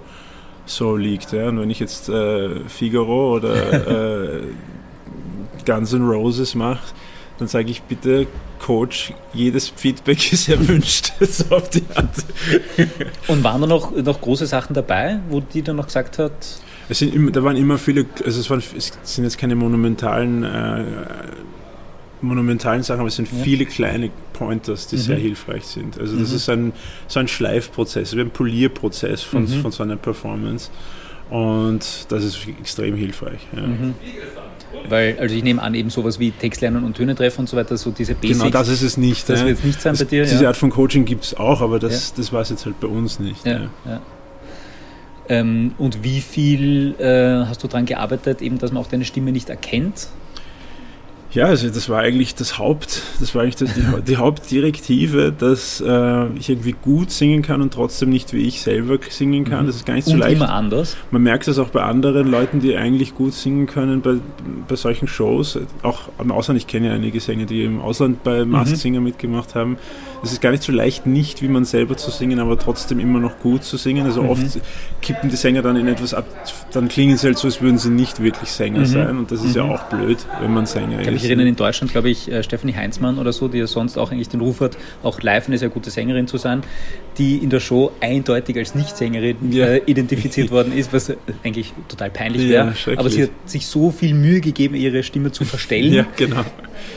[0.65, 1.33] so liegt.
[1.33, 1.49] Ja?
[1.49, 4.43] Und wenn ich jetzt äh, Figaro oder äh,
[5.67, 6.95] Guns N' Roses mache,
[7.39, 8.27] dann sage ich bitte,
[8.59, 11.13] Coach, jedes Feedback ist erwünscht.
[11.21, 12.11] so auf die Art.
[13.29, 16.33] Und waren da noch, noch große Sachen dabei, wo die dann noch gesagt hat?
[16.89, 20.45] Es sind immer, da waren immer viele, also es, waren, es sind jetzt keine monumentalen,
[20.45, 20.85] äh,
[22.21, 23.43] monumentalen Sachen, aber es sind ja.
[23.43, 25.01] viele kleine Pointers, die mhm.
[25.01, 25.99] sehr hilfreich sind.
[25.99, 26.37] Also das mhm.
[26.37, 26.73] ist ein,
[27.09, 29.63] so ein Schleifprozess, wie ein Polierprozess von, mhm.
[29.63, 30.71] von so einer Performance.
[31.31, 33.41] Und das ist extrem hilfreich.
[33.55, 33.63] Ja.
[33.63, 33.95] Mhm.
[34.89, 37.77] Weil, also ich nehme an, eben sowas wie Textlernen und Töne treffen und so weiter,
[37.77, 38.39] so diese Basics.
[38.39, 39.29] Genau, das ist es nicht.
[39.29, 40.23] Das wird es nicht sein das, bei dir.
[40.25, 40.49] Diese ja.
[40.49, 42.15] Art von Coaching gibt es auch, aber das, ja.
[42.19, 43.45] das war es jetzt halt bei uns nicht.
[43.45, 44.01] Ja, ja.
[45.29, 49.33] Ähm, und wie viel äh, hast du daran gearbeitet, eben, dass man auch deine Stimme
[49.33, 50.09] nicht erkennt?
[51.37, 56.27] Ja, also das war eigentlich das Haupt, das war eigentlich die, die Hauptdirektive, dass äh,
[56.29, 59.65] ich irgendwie gut singen kann und trotzdem nicht wie ich selber singen kann.
[59.65, 59.67] Mhm.
[59.67, 60.37] Das ist gar nicht so und leicht.
[60.37, 60.97] immer anders.
[61.11, 64.15] Man merkt das auch bei anderen Leuten, die eigentlich gut singen können bei,
[64.67, 65.59] bei solchen Shows.
[65.83, 68.77] Auch im Ausland, ich kenne ja einige Sänger, die im Ausland bei Mask mhm.
[68.77, 69.77] Singer mitgemacht haben.
[70.23, 73.21] Es ist gar nicht so leicht, nicht wie man selber zu singen, aber trotzdem immer
[73.21, 74.07] noch gut zu singen.
[74.07, 74.31] Also mhm.
[74.31, 74.61] oft
[75.03, 76.27] kippen die Sänger dann in etwas ab,
[76.73, 78.87] dann klingen sie halt so, als würden sie nicht wirklich Sänger mhm.
[78.87, 79.19] sein.
[79.19, 79.73] Und das ist ja mhm.
[79.73, 83.33] auch blöd, wenn man Sänger ist erinnere in Deutschland, glaube ich, äh, Stephanie Heinzmann oder
[83.33, 86.27] so, die ja sonst auch eigentlich den Ruf hat, auch live eine sehr gute Sängerin
[86.27, 86.63] zu sein,
[87.19, 89.67] die in der Show eindeutig als Nichtsängerin ja.
[89.67, 91.13] äh, identifiziert worden ist, was
[91.45, 92.75] eigentlich total peinlich wäre.
[92.87, 95.77] Ja, aber sie hat sich so viel Mühe gegeben, ihre Stimme zu verstellen.
[95.97, 96.45] Ja, genau.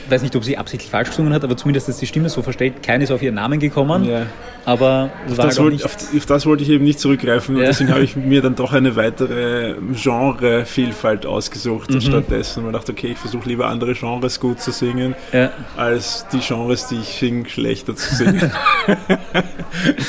[0.05, 2.41] Ich weiß nicht, ob sie absichtlich falsch gesungen hat, aber zumindest ist die Stimme so
[2.41, 2.83] verstellt.
[2.83, 4.03] Keiner ist auf ihren Namen gekommen.
[4.03, 4.25] Ja.
[4.65, 7.57] Aber auf das, halt wollte, auf, auf, das wollte ich eben nicht zurückgreifen.
[7.57, 7.65] Ja.
[7.65, 12.01] Deswegen habe ich mir dann doch eine weitere Genrevielfalt ausgesucht mhm.
[12.01, 12.65] stattdessen.
[12.65, 15.51] Und dachte, okay, ich versuche lieber andere Genres gut zu singen, ja.
[15.77, 18.51] als die Genres, die ich singe, schlechter zu singen.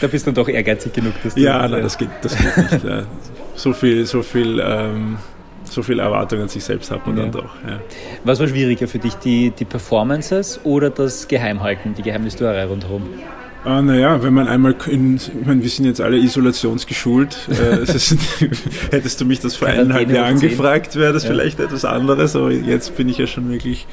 [0.00, 1.40] da bist du doch ehrgeizig genug, dass du.
[1.40, 2.84] Ja, nein, das geht, das geht nicht.
[2.84, 3.02] Ja.
[3.54, 4.62] So viel, so viel.
[4.64, 5.18] Ähm,
[5.64, 7.22] so viel Erwartung an sich selbst hat man ja.
[7.22, 7.54] dann doch.
[7.66, 7.80] Ja.
[8.24, 13.02] Was war schwieriger für dich, die, die Performances oder das Geheimhalten, die Geheimnistuerei rundherum?
[13.62, 17.48] Ah, naja, wenn man einmal, in, ich meine, wir sind jetzt alle isolationsgeschult.
[17.50, 18.16] Äh, ist,
[18.90, 21.30] hättest du mich das vor eineinhalb Jahren gefragt, wäre das ja.
[21.30, 23.86] vielleicht etwas anderes, aber jetzt bin ich ja schon wirklich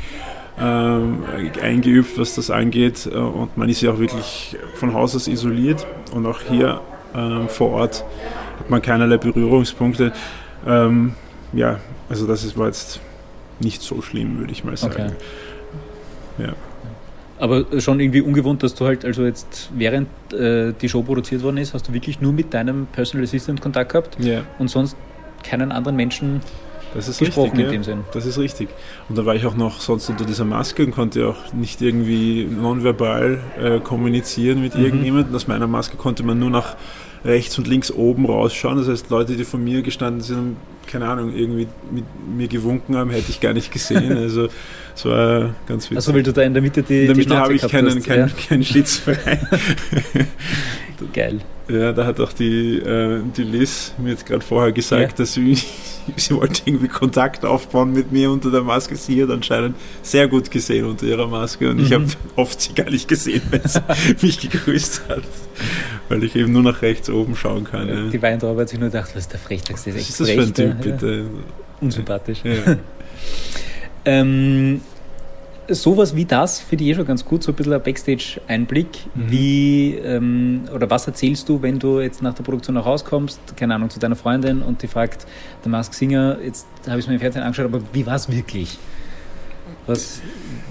[0.59, 1.23] ähm,
[1.61, 3.09] eingeübt, was das angeht.
[3.11, 5.85] Äh, und man ist ja auch wirklich von Haus aus isoliert.
[6.13, 6.81] Und auch hier
[7.15, 8.03] ähm, vor Ort
[8.59, 10.11] hat man keinerlei Berührungspunkte.
[10.65, 11.13] Ähm,
[11.53, 12.99] ja, also das ist, war jetzt
[13.59, 15.13] nicht so schlimm, würde ich mal sagen.
[16.37, 16.47] Okay.
[16.47, 16.53] Ja.
[17.39, 21.57] Aber schon irgendwie ungewohnt, dass du halt, also jetzt während äh, die Show produziert worden
[21.57, 24.41] ist, hast du wirklich nur mit deinem Personal Assistant Kontakt gehabt ja.
[24.57, 24.97] und sonst
[25.43, 26.41] keinen anderen Menschen
[26.93, 27.71] das ist gesprochen richtig, in ja.
[27.71, 27.99] dem Sinn.
[28.13, 28.69] Das ist richtig.
[29.09, 32.45] Und da war ich auch noch sonst unter dieser Maske und konnte auch nicht irgendwie
[32.45, 34.83] nonverbal äh, kommunizieren mit mhm.
[34.83, 35.35] irgendjemandem.
[35.35, 36.75] Aus meiner Maske konnte man nur nach
[37.25, 38.77] rechts und links oben rausschauen.
[38.77, 43.09] Das heißt, Leute, die von mir gestanden sind, keine Ahnung, irgendwie mit mir gewunken haben,
[43.09, 44.17] hätte ich gar nicht gesehen.
[44.27, 44.47] Also
[44.95, 45.97] es war ganz witzig.
[45.97, 48.29] Also weil du da in der Mitte die In der Mitte habe ich keinen, keinen,
[48.29, 48.33] ja.
[48.47, 49.15] keinen Schlitz frei.
[51.13, 51.39] Geil.
[51.69, 55.17] Ja, da hat auch die, äh, die Liz mir jetzt gerade vorher gesagt, ja.
[55.17, 55.55] dass sie,
[56.15, 58.95] sie wollte irgendwie Kontakt aufbauen mit mir unter der Maske.
[58.95, 61.83] Sie hat anscheinend sehr gut gesehen unter ihrer Maske und mhm.
[61.83, 62.05] ich habe
[62.37, 63.81] oft sie gar nicht gesehen, wenn sie
[64.21, 65.23] mich gegrüßt hat,
[66.07, 67.89] weil ich eben nur nach rechts oben schauen kann.
[67.89, 68.09] Ja.
[68.09, 69.93] Die Weintraube hat sich nur gedacht, was ist der Frechdachste?
[69.93, 71.25] Was ist das für ein Typ, bitte?
[71.81, 72.39] Unsympathisch.
[74.05, 74.81] ähm,
[75.69, 78.87] sowas wie das finde ich eh schon ganz gut, so ein bisschen ein Backstage-Einblick.
[79.15, 79.31] Mhm.
[79.31, 83.39] Wie ähm, oder was erzählst du, wenn du jetzt nach der Produktion nach Hause kommst,
[83.55, 85.25] keine Ahnung, zu deiner Freundin und die fragt,
[85.63, 88.31] der Mask Singer, jetzt habe ich es mir im Fernsehen angeschaut, aber wie war es
[88.31, 88.77] wirklich?
[89.85, 90.21] Was,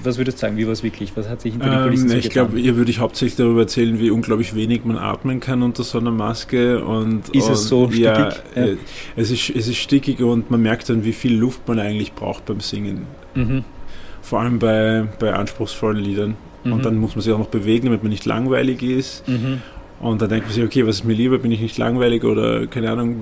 [0.02, 1.16] was würdest du sagen, wie war es wirklich?
[1.16, 3.98] Was hat sich hinter den Kulissen ähm, Ich glaube, ihr würde ich hauptsächlich darüber erzählen,
[3.98, 6.84] wie unglaublich wenig man atmen kann unter so einer Maske.
[6.84, 8.04] Und, ist und, es so stickig?
[8.04, 8.62] Ja, ja.
[8.64, 8.76] Äh,
[9.16, 12.44] es, ist, es ist stickig und man merkt dann, wie viel Luft man eigentlich braucht
[12.44, 13.06] beim Singen.
[13.34, 13.64] Mhm
[14.26, 16.36] vor allem bei, bei anspruchsvollen Liedern.
[16.64, 16.72] Mhm.
[16.72, 19.26] Und dann muss man sich auch noch bewegen, damit man nicht langweilig ist.
[19.28, 19.62] Mhm.
[20.00, 22.66] Und dann denkt man sich, okay, was ist mir lieber, bin ich nicht langweilig oder
[22.66, 23.16] keine Ahnung,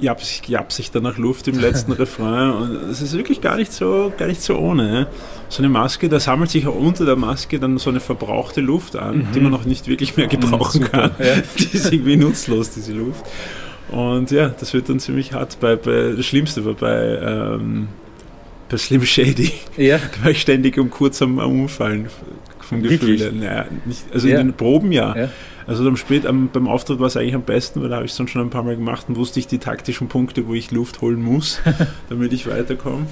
[0.00, 2.50] japs, japs ich da nach Luft im letzten Refrain.
[2.50, 5.06] Und es ist wirklich gar nicht so, gar nicht so ohne.
[5.48, 8.96] So eine Maske, da sammelt sich auch unter der Maske dann so eine verbrauchte Luft
[8.96, 9.26] an, mhm.
[9.32, 11.10] die man noch nicht wirklich mehr gebrauchen mhm, kann.
[11.20, 11.42] Ja.
[11.58, 13.24] Die ist irgendwie nutzlos, diese Luft.
[13.90, 15.60] Und ja, das wird dann ziemlich hart.
[15.60, 17.88] Bei, bei das Schlimmste war bei ähm,
[18.68, 19.52] bei Slim Shady.
[19.76, 19.98] Ja.
[20.18, 22.08] Da war ich ständig um kurz am, am Umfallen
[22.60, 23.32] vom Gefühl.
[23.32, 24.40] Naja, nicht, also ja.
[24.40, 25.16] in den Proben ja.
[25.16, 25.28] ja.
[25.66, 28.12] Also am spät am, beim Auftritt war es eigentlich am besten, weil da habe ich
[28.12, 30.70] es dann schon ein paar Mal gemacht und wusste ich die taktischen Punkte, wo ich
[30.70, 31.60] Luft holen muss,
[32.08, 33.06] damit ich weiterkomme.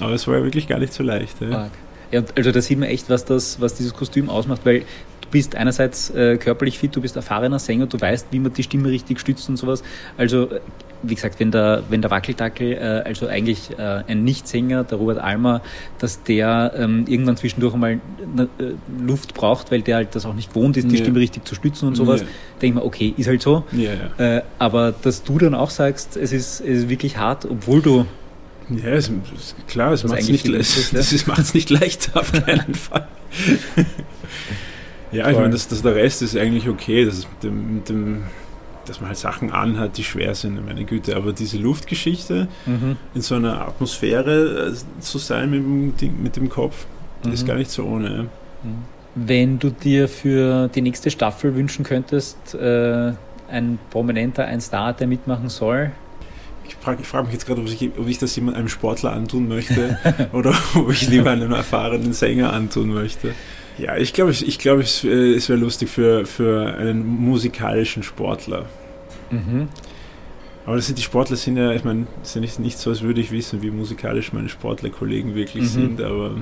[0.00, 1.40] Aber es war ja wirklich gar nicht so leicht.
[1.40, 1.70] Ja.
[2.12, 4.82] Ja, also da sieht man echt, was, das, was dieses Kostüm ausmacht, weil
[5.30, 8.88] bist einerseits äh, körperlich fit, du bist erfahrener Sänger, du weißt, wie man die Stimme
[8.88, 9.82] richtig stützt und sowas.
[10.16, 10.60] Also, äh,
[11.02, 15.18] wie gesagt, wenn der, wenn der Wackeldackel, äh, also eigentlich äh, ein Nichtsänger, der Robert
[15.18, 15.62] Almer,
[15.98, 18.46] dass der ähm, irgendwann zwischendurch einmal äh,
[19.02, 21.02] Luft braucht, weil der halt das auch nicht gewohnt ist, die Ja.
[21.02, 22.26] Stimme richtig zu stützen und sowas, Ja.
[22.60, 23.64] denke ich mir, okay, ist halt so.
[23.72, 23.92] Ja.
[24.18, 28.04] Äh, aber dass du dann auch sagst, es ist, es ist wirklich hart, obwohl du
[28.68, 29.10] Ja, es,
[29.68, 31.00] klar, es macht es nicht, viel es, ist, ja.
[31.00, 33.08] ist, macht's nicht leichter, auf keinen Fall.
[35.12, 38.22] ja, ich meine, das, das, der Rest ist eigentlich okay, das ist mit dem, dem,
[38.86, 41.16] dass man halt Sachen anhat, die schwer sind, meine Güte.
[41.16, 42.48] Aber diese Luftgeschichte,
[43.14, 46.86] in so einer Atmosphäre äh, zu sein mit dem, Ding, mit dem Kopf,
[47.30, 47.46] ist Mhm.
[47.46, 48.26] gar nicht so ohne.
[49.14, 53.12] Wenn du dir für die nächste Staffel wünschen könntest, äh,
[53.50, 55.90] ein Prominenter, ein Star, der mitmachen soll,
[56.66, 59.48] Ich frage frag mich jetzt gerade, ob ich, ob ich das jemand einem Sportler antun
[59.48, 59.98] möchte
[60.32, 63.34] oder ob ich lieber einem erfahrenen Sänger antun möchte.
[63.80, 68.02] Ja, ich glaube, ich, ich glaube, es, äh, es wäre lustig für, für einen musikalischen
[68.02, 68.66] Sportler.
[70.66, 73.02] Aber das sind, die Sportler sind ja, ich meine, es ist ja nicht, so, als
[73.02, 75.68] würde ich wissen, wie musikalisch meine Sportlerkollegen wirklich Mhm.
[75.68, 76.32] sind, aber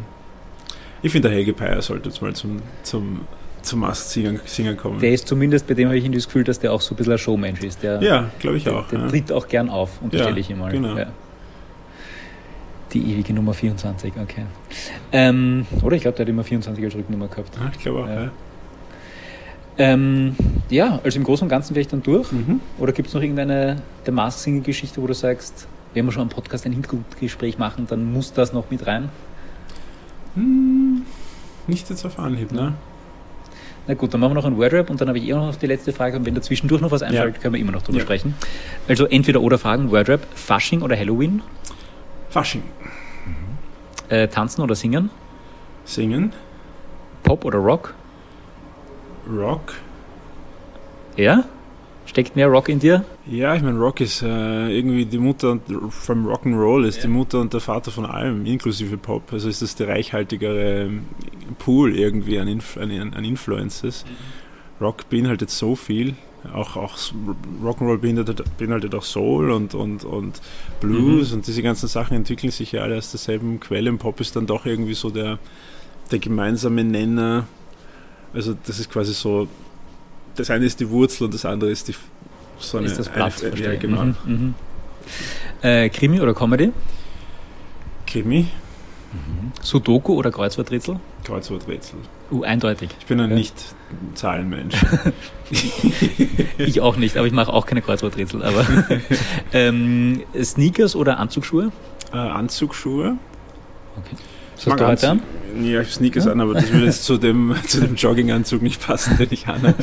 [1.02, 3.20] ich finde, der Helge Peyer sollte jetzt mal zum, zum,
[3.62, 4.98] zum Mask-Singern Singern kommen.
[5.00, 7.12] der ist zumindest, bei dem habe ich das Gefühl, dass der auch so ein bisschen
[7.12, 7.82] ein Showmensch ist.
[7.82, 8.88] Der, ja, glaube ich der, auch.
[8.88, 9.08] der ja.
[9.08, 10.72] tritt auch gern auf, unterstelle Ja, ich ihm mal.
[10.72, 10.96] genau.
[10.96, 11.06] Ja.
[12.92, 14.44] Die ewige Nummer 24, okay.
[15.12, 17.54] Ähm, oder ich glaube, der hat immer 24 als Rücknummer gehabt.
[17.56, 18.22] Ja, ich glaube auch, Ja.
[18.24, 18.30] ja.
[19.80, 20.34] Ähm,
[20.70, 22.32] ja, also im Großen und Ganzen wäre ich dann durch.
[22.32, 22.60] Mhm.
[22.78, 26.22] Oder gibt es noch irgendeine der Mask Singer Geschichte, wo du sagst, wenn wir schon
[26.22, 29.08] am Podcast ein Hintergrundgespräch machen, dann muss das noch mit rein?
[30.34, 31.02] Hm,
[31.66, 32.74] nicht jetzt auf Anhieb, ne?
[33.86, 35.66] Na gut, dann machen wir noch ein Wordrap und dann habe ich eh noch die
[35.66, 37.40] letzte Frage und wenn dazwischendurch noch was einfällt, Ja.
[37.42, 38.04] können wir immer noch drüber Ja.
[38.04, 38.34] sprechen.
[38.88, 41.40] Also entweder oder Fragen, Wordrap, Fasching oder Halloween,
[42.30, 42.62] Fasching.
[44.08, 45.10] äh, tanzen oder singen,
[45.84, 46.32] Singen,
[47.22, 47.94] Pop oder Rock,
[49.30, 49.74] Rock.
[51.16, 51.44] ja?
[52.06, 53.04] Steckt mehr Rock in dir?
[53.26, 55.60] Ja, ich meine, Rock ist äh, irgendwie die Mutter und,
[55.90, 59.30] vom Rock'n'Roll ist die Mutter und der Vater von allem, inklusive Pop.
[59.30, 61.04] Also ist das der reichhaltigere ähm,
[61.58, 64.06] Pool irgendwie an, Inf an, an Influences.
[64.80, 66.14] Rock beinhaltet so viel.
[66.54, 66.96] Auch, auch
[67.62, 70.40] Rock'n'Roll beinhaltet, beinhaltet auch Soul und, und, und
[70.80, 73.88] Blues und diese ganzen Sachen entwickeln sich ja alle aus derselben Quelle.
[73.88, 75.38] Im Pop ist dann doch irgendwie so der,
[76.10, 77.46] der gemeinsame Nenner.
[78.32, 79.48] Also das ist quasi so,
[80.36, 81.94] das eine ist die Wurzel und das andere ist die
[82.58, 83.42] so eine, ist das Blatt?
[83.42, 84.04] eine, ja, genau.
[84.04, 84.54] Mhm, mhm.
[85.62, 86.72] Äh, Krimi oder Comedy?
[88.06, 88.48] Krimi,
[89.62, 90.98] Sudoku oder Kreuzworträtsel?
[91.24, 91.98] Kreuzworträtsel.
[92.30, 92.90] Uh, eindeutig.
[93.00, 93.36] Ich bin ein Ja.
[93.36, 94.76] Nicht-Zahlenmensch.
[96.58, 98.42] Ich auch nicht, aber ich mache auch keine Kreuzworträtsel.
[98.44, 98.66] Aber
[99.54, 101.72] ähm, Sneakers oder Anzugsschuhe?
[102.12, 103.16] äh, Anzugsschuhe.
[103.96, 104.16] Okay.
[104.56, 105.22] Was hast du heute an?
[105.56, 108.84] Ja, ich habe Sneakers an, aber das würde jetzt zu dem, zu dem Jogginganzug nicht
[108.86, 109.74] passen, den ich anhabe.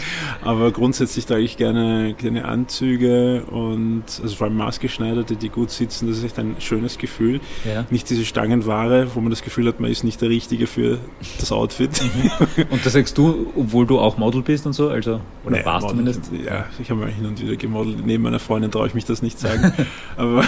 [0.44, 6.08] Aber grundsätzlich trage ich gerne, gerne Anzüge und also vor allem maßgeschneiderte, die gut sitzen.
[6.08, 7.40] Das ist echt ein schönes Gefühl.
[7.66, 7.86] Ja.
[7.90, 11.00] Nicht diese Stangenware, wo man das Gefühl hat, man ist nicht der Richtige für
[11.40, 11.90] das Outfit.
[12.70, 14.90] Und das sagst du, obwohl du auch Model bist und so?
[14.90, 16.32] Also, oder Nee, warst Model- zumindest?
[16.46, 18.06] Ja, ich habe mal hin und wieder gemodelt.
[18.06, 19.74] Neben meiner Freundin traue ich mich das nicht sagen.
[20.18, 20.44] Aber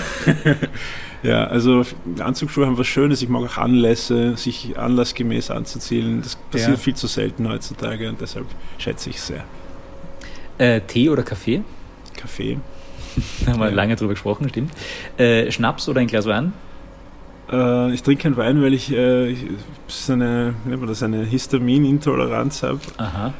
[1.24, 1.84] ja, also
[2.20, 3.22] Anzugsschuhe haben was Schönes.
[3.22, 6.22] Ich mag auch Anlässe, sich anlassgemäß anzuziehen.
[6.22, 6.78] Das passiert Ja.
[6.78, 8.46] viel zu selten heutzutage und deshalb
[8.78, 9.44] schätze ich es sehr.
[10.58, 11.62] Äh, Tee oder Kaffee?
[12.16, 12.58] Kaffee.
[13.46, 13.76] Da haben wir Ja.
[13.76, 14.72] lange drüber gesprochen, stimmt.
[15.18, 16.54] Äh, Schnaps oder ein Glas Wein?
[17.50, 19.46] Äh, ich trinke keinen Wein, weil ich, äh, ich
[19.88, 20.54] so eine,
[20.86, 22.80] das, eine Histaminintoleranz habe.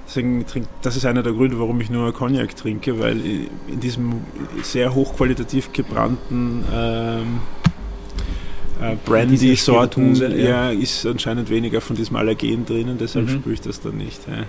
[0.08, 3.20] Deswegen trink, das ist einer der Gründe, warum ich nur Cognac trinke, weil
[3.68, 4.22] in diesem
[4.64, 7.57] sehr hochqualitativ gebrannten ähm, äh,
[9.06, 10.72] Brandy-Sorten Spirituose, ja.
[10.72, 10.80] ja.
[10.80, 13.32] ist anscheinend weniger von diesem Allergen drinnen, deshalb Mhm.
[13.40, 14.28] spüre ich das dann nicht.
[14.28, 14.44] Ja.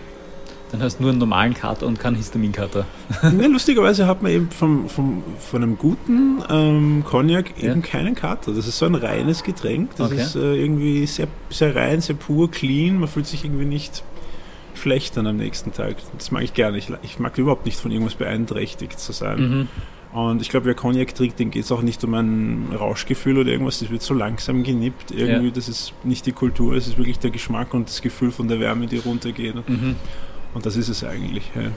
[0.70, 2.84] Dann hast du nur einen normalen Kater und keinen Histaminkater.
[3.22, 7.70] ja, lustigerweise hat man eben vom, vom, von einem guten ähm, Cognac Ja.
[7.70, 8.52] eben keinen Kater.
[8.52, 9.96] Das ist so ein reines Getränk.
[9.96, 10.20] Das Okay.
[10.20, 12.98] ist äh, irgendwie sehr, sehr rein, sehr pur, clean.
[12.98, 14.02] Man fühlt sich irgendwie nicht
[14.74, 15.96] schlecht dann am nächsten Tag.
[16.18, 16.76] Das mag ich gerne.
[16.76, 19.40] Ich, ich mag überhaupt nicht von irgendwas beeinträchtigt zu sein.
[19.40, 19.68] Mhm.
[20.12, 23.50] Und ich glaube, wer Cognac trinkt, dem geht es auch nicht um ein Rauschgefühl oder
[23.50, 23.80] irgendwas.
[23.80, 25.10] Das wird so langsam genippt.
[25.10, 25.52] Irgendwie, Ja.
[25.54, 28.58] das ist nicht die Kultur, es ist wirklich der Geschmack und das Gefühl von der
[28.58, 29.54] Wärme, die runtergeht.
[29.68, 29.96] Mhm.
[30.54, 31.50] Und das ist es eigentlich.
[31.54, 31.70] Ja.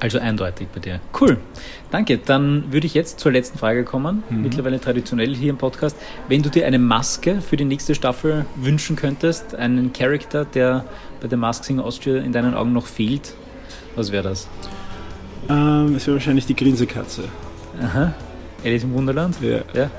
[0.00, 1.00] Also eindeutig bei dir.
[1.20, 1.38] Cool.
[1.90, 2.18] Danke.
[2.18, 4.22] Dann würde ich jetzt zur letzten Frage kommen.
[4.30, 4.42] Mhm.
[4.42, 5.96] Mittlerweile traditionell hier im Podcast.
[6.28, 10.84] Wenn du dir eine Maske für die nächste Staffel wünschen könntest, einen Charakter, der
[11.20, 13.34] bei der Mask Singer Austria in deinen Augen noch fehlt,
[13.96, 14.48] Was wäre das?
[15.48, 17.24] Ähm, es wäre wahrscheinlich die Grinsekatze.
[17.82, 18.14] Aha.
[18.64, 19.36] Alice im Wunderland?
[19.40, 19.60] Ja.
[19.72, 19.90] ja.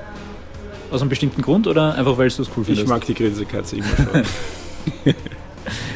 [0.90, 2.82] Aus einem bestimmten Grund oder einfach weil du es cool findest?
[2.82, 5.14] Ich mag die Grinsekatze immer schon.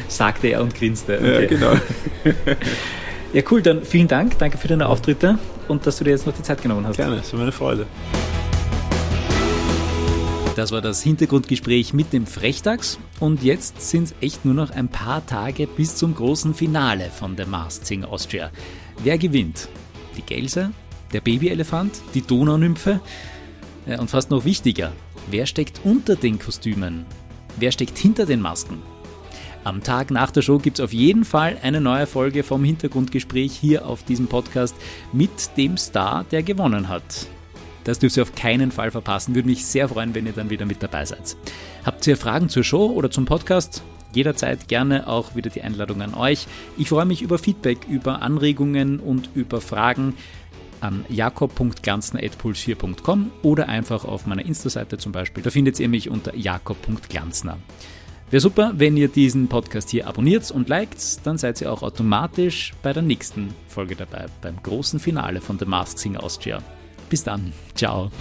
[0.07, 1.17] Sagte er und grinste.
[1.17, 1.41] Okay.
[1.41, 1.73] Ja, genau.
[3.33, 4.37] ja, cool, dann vielen Dank.
[4.37, 6.95] Danke für deine Auftritte und dass du dir jetzt noch die Zeit genommen hast.
[6.95, 7.85] Gerne, es war meine Freude.
[10.55, 14.87] Das war das Hintergrundgespräch mit dem Frechdachs und jetzt sind es echt nur noch ein
[14.87, 18.51] paar Tage bis zum großen Finale von der Masked Singer Austria.
[19.03, 19.67] Wer gewinnt?
[20.15, 20.71] Die Gelse?
[21.11, 22.01] Der Babyelefant?
[22.13, 23.01] Die Donaunymphe?
[23.85, 24.93] Und fast noch wichtiger,
[25.29, 27.05] wer steckt unter den Kostümen?
[27.57, 28.81] Wer steckt hinter den Masken?
[29.65, 33.51] Am Tag nach der Show gibt es auf jeden Fall eine neue Folge vom Hintergrundgespräch
[33.51, 34.75] hier auf diesem Podcast
[35.11, 37.27] mit dem Star, der gewonnen hat.
[37.85, 39.35] Das dürft ihr auf keinen Fall verpassen.
[39.35, 41.37] Würde mich sehr freuen, wenn ihr dann wieder mit dabei seid.
[41.85, 43.81] Habt ihr Fragen zur Show oder zum Podcast?
[44.13, 46.47] Jederzeit gerne auch wieder die Einladung an euch.
[46.77, 50.15] Ich freue mich über Feedback, über Anregungen und über Fragen
[50.81, 55.43] an jakob.glanzner.puls4.com oder einfach auf meiner Insta-Seite zum Beispiel.
[55.43, 57.59] Da findet ihr mich unter jakob.glanzner.
[58.31, 62.73] Wäre super, wenn ihr diesen Podcast hier abonniert und liked, dann seid ihr auch automatisch
[62.81, 66.63] bei der nächsten Folge dabei, beim großen Finale von The Mask Singer Austria.
[67.09, 67.53] Bis dann.
[67.75, 68.11] Ciao.